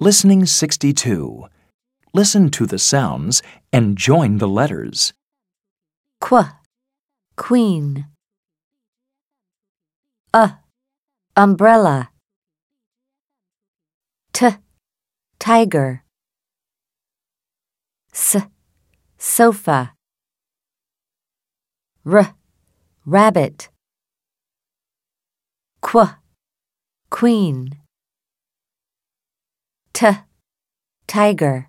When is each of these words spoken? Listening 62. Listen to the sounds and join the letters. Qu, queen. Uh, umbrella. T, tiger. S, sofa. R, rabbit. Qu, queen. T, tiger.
Listening 0.00 0.44
62. 0.44 1.46
Listen 2.12 2.50
to 2.50 2.66
the 2.66 2.80
sounds 2.80 3.42
and 3.72 3.96
join 3.96 4.38
the 4.38 4.48
letters. 4.48 5.12
Qu, 6.20 6.42
queen. 7.36 8.06
Uh, 10.32 10.48
umbrella. 11.36 12.10
T, 14.32 14.48
tiger. 15.38 16.02
S, 18.12 18.36
sofa. 19.16 19.94
R, 22.04 22.34
rabbit. 23.06 23.68
Qu, 25.80 26.08
queen. 27.10 27.83
T, 29.94 30.04
tiger. 31.06 31.68